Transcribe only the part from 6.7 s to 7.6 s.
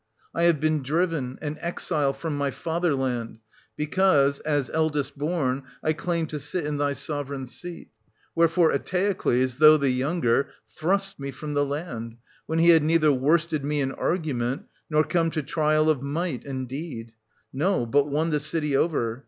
thy sovereign